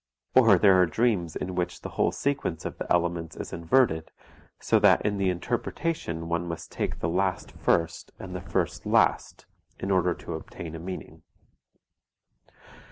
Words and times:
Or 0.33 0.57
there 0.57 0.81
are 0.81 0.87
dreams 0.87 1.35
in 1.35 1.53
which 1.53 1.81
the 1.81 1.89
whole 1.89 2.11
sequence 2.11 2.65
of 2.65 2.79
the 2.79 2.91
elements 2.91 3.35
is 3.37 3.53
inverted, 3.53 4.09
so 4.59 4.79
that 4.79 5.05
in 5.05 5.19
the 5.19 5.29
interpretation 5.29 6.27
one 6.27 6.47
must 6.47 6.71
take 6.71 6.97
the 6.97 7.07
last 7.07 7.51
first, 7.51 8.11
and 8.17 8.35
the 8.35 8.41
first 8.41 8.87
last, 8.87 9.45
in 9.77 9.91
order 9.91 10.15
to 10.15 10.33
obtain 10.33 10.73
a 10.73 10.79
meaning. 10.79 11.21